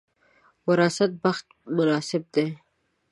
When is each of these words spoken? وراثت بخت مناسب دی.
وراثت 0.67 1.11
بخت 1.23 1.45
مناسب 1.75 2.23
دی. 2.33 2.47